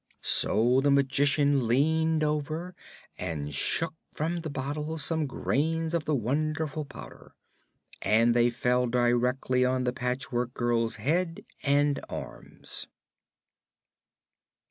So 0.23 0.81
the 0.81 0.89
Magician 0.89 1.67
leaned 1.67 2.23
over 2.23 2.73
and 3.19 3.53
shook 3.53 3.93
from 4.11 4.37
the 4.41 4.49
bottle 4.49 4.97
some 4.97 5.27
grains 5.27 5.93
of 5.93 6.05
the 6.05 6.15
wonderful 6.15 6.85
Powder, 6.85 7.35
and 8.01 8.33
they 8.33 8.49
fell 8.49 8.87
directly 8.87 9.63
on 9.63 9.83
the 9.83 9.93
Patchwork 9.93 10.55
Girl's 10.55 10.95
head 10.95 11.45
and 11.63 11.99
arms. 12.09 12.87